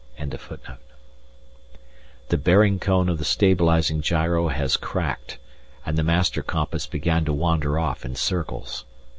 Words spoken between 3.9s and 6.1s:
gyro has cracked, and the